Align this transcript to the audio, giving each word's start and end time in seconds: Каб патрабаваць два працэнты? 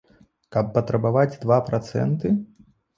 Каб 0.55 0.71
патрабаваць 0.79 1.39
два 1.47 1.63
працэнты? 1.71 2.37